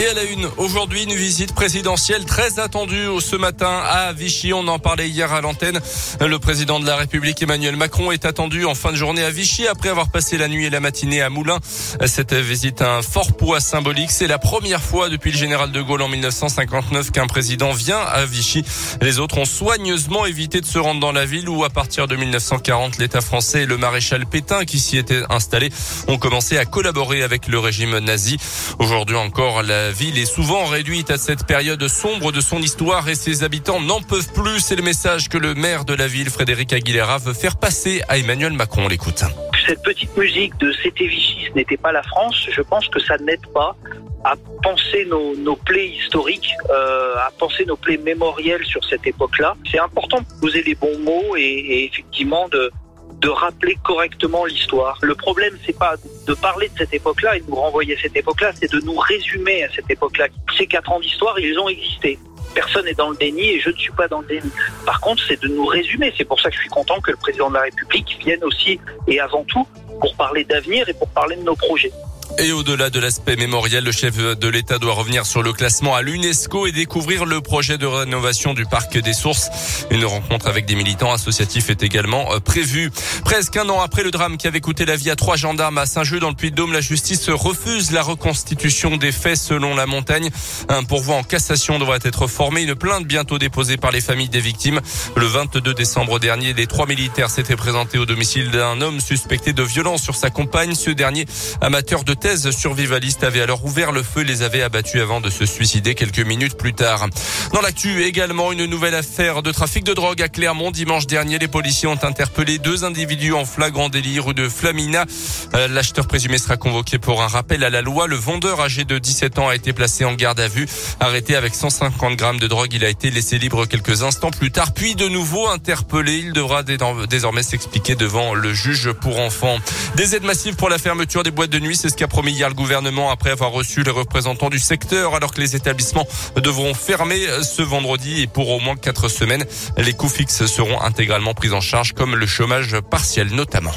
Et 0.00 0.06
à 0.06 0.14
la 0.14 0.22
une, 0.22 0.48
aujourd'hui, 0.56 1.02
une 1.02 1.14
visite 1.14 1.54
présidentielle 1.54 2.24
très 2.24 2.58
attendue 2.58 3.06
ce 3.20 3.36
matin 3.36 3.82
à 3.86 4.14
Vichy. 4.14 4.54
On 4.54 4.66
en 4.66 4.78
parlait 4.78 5.10
hier 5.10 5.30
à 5.30 5.42
l'antenne. 5.42 5.78
Le 6.22 6.38
président 6.38 6.80
de 6.80 6.86
la 6.86 6.96
République, 6.96 7.42
Emmanuel 7.42 7.76
Macron, 7.76 8.10
est 8.10 8.24
attendu 8.24 8.64
en 8.64 8.74
fin 8.74 8.92
de 8.92 8.96
journée 8.96 9.22
à 9.22 9.28
Vichy 9.28 9.68
après 9.68 9.90
avoir 9.90 10.10
passé 10.10 10.38
la 10.38 10.48
nuit 10.48 10.64
et 10.64 10.70
la 10.70 10.80
matinée 10.80 11.20
à 11.20 11.28
Moulins. 11.28 11.58
Cette 12.06 12.32
visite 12.32 12.80
a 12.80 12.96
un 12.96 13.02
fort 13.02 13.36
poids 13.36 13.60
symbolique. 13.60 14.10
C'est 14.10 14.26
la 14.26 14.38
première 14.38 14.80
fois 14.80 15.10
depuis 15.10 15.32
le 15.32 15.36
général 15.36 15.70
de 15.70 15.82
Gaulle 15.82 16.00
en 16.00 16.08
1959 16.08 17.10
qu'un 17.10 17.26
président 17.26 17.72
vient 17.72 18.00
à 18.00 18.24
Vichy. 18.24 18.64
Les 19.02 19.18
autres 19.18 19.36
ont 19.36 19.44
soigneusement 19.44 20.24
évité 20.24 20.62
de 20.62 20.66
se 20.66 20.78
rendre 20.78 21.00
dans 21.00 21.12
la 21.12 21.26
ville 21.26 21.50
où, 21.50 21.62
à 21.62 21.68
partir 21.68 22.08
de 22.08 22.16
1940, 22.16 22.96
l'État 22.96 23.20
français 23.20 23.64
et 23.64 23.66
le 23.66 23.76
maréchal 23.76 24.24
Pétain, 24.24 24.64
qui 24.64 24.78
s'y 24.78 24.96
était 24.96 25.24
installé, 25.28 25.68
ont 26.08 26.16
commencé 26.16 26.56
à 26.56 26.64
collaborer 26.64 27.22
avec 27.22 27.48
le 27.48 27.58
régime 27.58 27.98
nazi. 27.98 28.38
Aujourd'hui 28.78 29.16
encore, 29.16 29.62
la 29.90 29.96
ville 29.96 30.18
est 30.18 30.24
souvent 30.24 30.66
réduite 30.66 31.10
à 31.10 31.18
cette 31.18 31.44
période 31.44 31.88
sombre 31.88 32.30
de 32.30 32.40
son 32.40 32.60
histoire 32.60 33.08
et 33.08 33.16
ses 33.16 33.42
habitants 33.42 33.80
n'en 33.80 34.00
peuvent 34.00 34.32
plus. 34.32 34.60
C'est 34.60 34.76
le 34.76 34.84
message 34.84 35.28
que 35.28 35.36
le 35.36 35.56
maire 35.56 35.84
de 35.84 35.94
la 35.94 36.06
ville, 36.06 36.30
Frédéric 36.30 36.72
Aguilera, 36.72 37.18
veut 37.18 37.32
faire 37.32 37.56
passer 37.56 38.00
à 38.08 38.16
Emmanuel 38.16 38.52
Macron. 38.52 38.86
l'écoute. 38.86 39.24
Cette 39.66 39.82
petite 39.82 40.16
musique 40.16 40.56
de 40.58 40.72
C'était 40.80 41.08
Vichy, 41.08 41.38
ce 41.48 41.54
n'était 41.56 41.76
pas 41.76 41.90
la 41.90 42.04
France, 42.04 42.46
je 42.52 42.62
pense 42.62 42.86
que 42.86 43.00
ça 43.00 43.16
n'aide 43.18 43.44
pas 43.52 43.74
à 44.22 44.34
penser 44.62 45.06
nos, 45.06 45.56
plaies 45.56 45.88
historiques, 45.88 46.52
euh, 46.70 47.16
à 47.16 47.32
penser 47.36 47.64
nos 47.64 47.76
plaies 47.76 47.96
mémorielles 47.96 48.64
sur 48.64 48.84
cette 48.84 49.04
époque-là. 49.04 49.56
C'est 49.72 49.80
important 49.80 50.18
de 50.20 50.40
poser 50.40 50.62
les 50.62 50.76
bons 50.76 51.00
mots 51.00 51.34
et 51.36 51.90
effectivement 51.90 52.48
de, 52.48 52.70
de 53.20 53.28
rappeler 53.28 53.76
correctement 53.84 54.44
l'histoire. 54.46 54.98
Le 55.02 55.14
problème, 55.14 55.56
c'est 55.66 55.78
pas 55.78 55.94
de 56.26 56.34
parler 56.34 56.68
de 56.68 56.78
cette 56.78 56.94
époque-là 56.94 57.36
et 57.36 57.40
de 57.40 57.46
nous 57.48 57.56
renvoyer 57.56 57.96
à 57.96 58.00
cette 58.00 58.16
époque-là, 58.16 58.52
c'est 58.58 58.72
de 58.72 58.80
nous 58.80 58.96
résumer 58.96 59.64
à 59.64 59.70
cette 59.72 59.90
époque-là. 59.90 60.28
Ces 60.56 60.66
quatre 60.66 60.90
ans 60.90 61.00
d'histoire, 61.00 61.38
ils 61.38 61.58
ont 61.58 61.68
existé. 61.68 62.18
Personne 62.54 62.84
n'est 62.86 62.94
dans 62.94 63.10
le 63.10 63.16
déni 63.16 63.50
et 63.50 63.60
je 63.60 63.70
ne 63.70 63.76
suis 63.76 63.92
pas 63.92 64.08
dans 64.08 64.22
le 64.22 64.26
déni. 64.26 64.50
Par 64.86 65.00
contre, 65.00 65.22
c'est 65.26 65.40
de 65.40 65.48
nous 65.48 65.66
résumer. 65.66 66.12
C'est 66.16 66.24
pour 66.24 66.40
ça 66.40 66.48
que 66.50 66.56
je 66.56 66.60
suis 66.62 66.70
content 66.70 67.00
que 67.00 67.10
le 67.10 67.16
président 67.16 67.48
de 67.48 67.54
la 67.54 67.62
République 67.62 68.16
vienne 68.24 68.42
aussi 68.42 68.80
et 69.06 69.20
avant 69.20 69.44
tout 69.44 69.66
pour 70.00 70.16
parler 70.16 70.44
d'avenir 70.44 70.88
et 70.88 70.94
pour 70.94 71.08
parler 71.08 71.36
de 71.36 71.42
nos 71.42 71.56
projets. 71.56 71.92
Et 72.38 72.52
au-delà 72.52 72.88
de 72.90 72.98
l'aspect 73.00 73.36
mémoriel, 73.36 73.84
le 73.84 73.92
chef 73.92 74.16
de 74.16 74.48
l'État 74.48 74.78
doit 74.78 74.94
revenir 74.94 75.26
sur 75.26 75.42
le 75.42 75.52
classement 75.52 75.94
à 75.94 76.02
l'UNESCO 76.02 76.66
et 76.66 76.72
découvrir 76.72 77.26
le 77.26 77.40
projet 77.40 77.76
de 77.76 77.86
rénovation 77.86 78.54
du 78.54 78.64
parc 78.64 78.96
des 78.96 79.12
sources. 79.12 79.50
Une 79.90 80.04
rencontre 80.04 80.46
avec 80.46 80.64
des 80.64 80.74
militants 80.74 81.12
associatifs 81.12 81.68
est 81.68 81.82
également 81.82 82.32
euh, 82.32 82.40
prévue. 82.40 82.90
Presque 83.24 83.56
un 83.56 83.68
an 83.68 83.80
après 83.80 84.02
le 84.02 84.10
drame 84.10 84.36
qui 84.38 84.46
avait 84.46 84.60
coûté 84.60 84.86
la 84.86 84.96
vie 84.96 85.10
à 85.10 85.16
trois 85.16 85.36
gendarmes 85.36 85.78
à 85.78 85.86
Saint-Jeu 85.86 86.18
dans 86.18 86.30
le 86.30 86.34
Puy-de-Dôme, 86.34 86.72
la 86.72 86.80
justice 86.80 87.28
refuse 87.28 87.90
la 87.90 88.02
reconstitution 88.02 88.96
des 88.96 89.12
faits 89.12 89.36
selon 89.36 89.74
la 89.74 89.86
montagne. 89.86 90.30
Un 90.68 90.84
pourvoi 90.84 91.16
en 91.16 91.22
cassation 91.22 91.78
devrait 91.78 92.00
être 92.04 92.26
formé. 92.26 92.62
Une 92.62 92.74
plainte 92.74 93.06
bientôt 93.06 93.38
déposée 93.38 93.76
par 93.76 93.90
les 93.90 94.00
familles 94.00 94.28
des 94.28 94.40
victimes. 94.40 94.80
Le 95.16 95.26
22 95.26 95.74
décembre 95.74 96.18
dernier, 96.18 96.54
les 96.54 96.66
trois 96.66 96.86
militaires 96.86 97.30
s'étaient 97.30 97.56
présentés 97.56 97.98
au 97.98 98.06
domicile 98.06 98.50
d'un 98.50 98.80
homme 98.80 99.00
suspecté 99.00 99.52
de 99.52 99.62
violence 99.62 100.02
sur 100.02 100.14
sa 100.14 100.30
compagne. 100.30 100.74
Ce 100.74 100.90
dernier, 100.90 101.26
amateur 101.60 102.04
de 102.04 102.14
thèse 102.20 102.50
survivaliste 102.50 103.24
avait 103.24 103.40
alors 103.40 103.64
ouvert 103.64 103.92
le 103.92 104.02
feu 104.02 104.20
et 104.20 104.24
les 104.24 104.42
avait 104.42 104.62
abattus 104.62 105.00
avant 105.00 105.22
de 105.22 105.30
se 105.30 105.46
suicider 105.46 105.94
quelques 105.94 106.20
minutes 106.20 106.56
plus 106.56 106.74
tard. 106.74 107.08
Dans 107.54 107.62
l'actu, 107.62 108.04
également 108.04 108.52
une 108.52 108.66
nouvelle 108.66 108.94
affaire 108.94 109.42
de 109.42 109.50
trafic 109.50 109.84
de 109.84 109.94
drogue 109.94 110.20
à 110.20 110.28
Clermont. 110.28 110.70
Dimanche 110.70 111.06
dernier, 111.06 111.38
les 111.38 111.48
policiers 111.48 111.88
ont 111.88 111.98
interpellé 112.04 112.58
deux 112.58 112.84
individus 112.84 113.32
en 113.32 113.46
flagrant 113.46 113.88
délit 113.88 114.20
rue 114.20 114.34
de 114.34 114.48
Flamina. 114.48 115.06
Euh, 115.54 115.66
l'acheteur 115.68 116.06
présumé 116.06 116.36
sera 116.36 116.58
convoqué 116.58 116.98
pour 116.98 117.22
un 117.22 117.26
rappel 117.26 117.64
à 117.64 117.70
la 117.70 117.80
loi. 117.80 118.06
Le 118.06 118.16
vendeur 118.16 118.60
âgé 118.60 118.84
de 118.84 118.98
17 118.98 119.38
ans 119.38 119.48
a 119.48 119.54
été 119.54 119.72
placé 119.72 120.04
en 120.04 120.12
garde 120.12 120.40
à 120.40 120.48
vue. 120.48 120.66
Arrêté 121.00 121.36
avec 121.36 121.54
150 121.54 122.16
grammes 122.16 122.38
de 122.38 122.48
drogue, 122.48 122.72
il 122.74 122.84
a 122.84 122.90
été 122.90 123.10
laissé 123.10 123.38
libre 123.38 123.64
quelques 123.64 124.02
instants 124.02 124.30
plus 124.30 124.50
tard, 124.50 124.74
puis 124.74 124.94
de 124.94 125.08
nouveau 125.08 125.48
interpellé. 125.48 126.18
Il 126.18 126.32
devra 126.34 126.62
désormais 126.62 127.42
s'expliquer 127.42 127.94
devant 127.94 128.34
le 128.34 128.52
juge 128.52 128.92
pour 128.92 129.20
enfants. 129.20 129.56
Des 129.96 130.14
aides 130.14 130.24
massives 130.24 130.56
pour 130.56 130.68
la 130.68 130.76
fermeture 130.76 131.22
des 131.22 131.30
boîtes 131.30 131.50
de 131.50 131.58
nuit, 131.58 131.76
c'est 131.76 131.88
ce 131.88 131.96
qu'a 131.96 132.09
promis 132.10 132.32
hier 132.32 132.48
le 132.48 132.54
gouvernement 132.54 133.10
après 133.10 133.30
avoir 133.30 133.52
reçu 133.52 133.82
les 133.82 133.90
représentants 133.90 134.50
du 134.50 134.58
secteur 134.58 135.14
alors 135.14 135.32
que 135.32 135.40
les 135.40 135.56
établissements 135.56 136.06
devront 136.36 136.74
fermer 136.74 137.20
ce 137.42 137.62
vendredi 137.62 138.20
et 138.20 138.26
pour 138.26 138.50
au 138.50 138.60
moins 138.60 138.76
quatre 138.76 139.08
semaines. 139.08 139.44
Les 139.78 139.94
coûts 139.94 140.08
fixes 140.08 140.44
seront 140.46 140.80
intégralement 140.82 141.32
pris 141.32 141.52
en 141.52 141.60
charge 141.60 141.92
comme 141.92 142.16
le 142.16 142.26
chômage 142.26 142.76
partiel 142.90 143.28
notamment. 143.28 143.72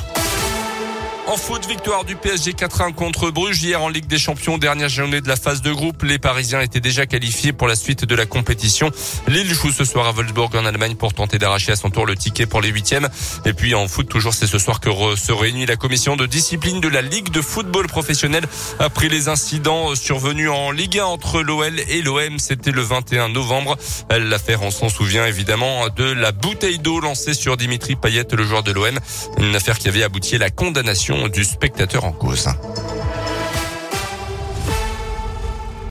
En 1.33 1.37
foot, 1.37 1.65
victoire 1.67 2.05
du 2.05 2.15
PSG 2.15 2.51
4-1 2.51 2.93
contre 2.93 3.31
Bruges 3.31 3.63
hier 3.63 3.81
en 3.81 3.89
Ligue 3.89 4.05
des 4.05 4.19
Champions, 4.19 4.59
dernière 4.59 4.87
journée 4.87 5.19
de 5.19 5.27
la 5.27 5.35
phase 5.35 5.63
de 5.63 5.71
groupe. 5.71 6.03
Les 6.03 6.19
Parisiens 6.19 6.61
étaient 6.61 6.79
déjà 6.79 7.07
qualifiés 7.07 7.53
pour 7.53 7.67
la 7.67 7.75
suite 7.75 8.05
de 8.05 8.13
la 8.13 8.27
compétition. 8.27 8.91
Lille 9.27 9.51
joue 9.51 9.71
ce 9.71 9.83
soir 9.83 10.05
à 10.05 10.11
Wolfsburg 10.11 10.51
en 10.53 10.63
Allemagne 10.63 10.93
pour 10.93 11.15
tenter 11.15 11.39
d'arracher 11.39 11.71
à 11.71 11.75
son 11.75 11.89
tour 11.89 12.05
le 12.05 12.15
ticket 12.15 12.45
pour 12.45 12.61
les 12.61 12.69
huitièmes. 12.69 13.09
Et 13.45 13.53
puis 13.53 13.73
en 13.73 13.87
foot, 13.87 14.07
toujours 14.07 14.35
c'est 14.35 14.45
ce 14.45 14.59
soir 14.59 14.79
que 14.79 14.91
se 15.15 15.31
réunit 15.31 15.65
la 15.65 15.75
commission 15.75 16.15
de 16.15 16.27
discipline 16.27 16.79
de 16.81 16.87
la 16.87 17.01
Ligue 17.01 17.31
de 17.31 17.41
football 17.41 17.87
professionnel 17.87 18.43
après 18.77 19.09
les 19.09 19.27
incidents 19.27 19.95
survenus 19.95 20.51
en 20.51 20.69
Ligue 20.69 20.99
1 20.99 21.05
entre 21.05 21.41
l'OL 21.41 21.79
et 21.79 22.03
l'OM. 22.03 22.37
C'était 22.37 22.71
le 22.71 22.83
21 22.83 23.29
novembre. 23.29 23.75
L'affaire, 24.11 24.61
on 24.61 24.69
s'en 24.69 24.89
souvient 24.89 25.25
évidemment, 25.25 25.89
de 25.89 26.03
la 26.03 26.31
bouteille 26.31 26.77
d'eau 26.77 26.99
lancée 26.99 27.33
sur 27.33 27.57
Dimitri 27.57 27.95
Payet, 27.95 28.27
le 28.31 28.45
joueur 28.45 28.61
de 28.61 28.71
l'OM. 28.71 28.99
Une 29.39 29.55
affaire 29.55 29.79
qui 29.79 29.87
avait 29.87 30.03
abouti 30.03 30.35
à 30.35 30.39
la 30.39 30.51
condamnation 30.51 31.22
du 31.29 31.43
spectateur 31.43 32.05
en 32.05 32.11
cause. 32.11 32.49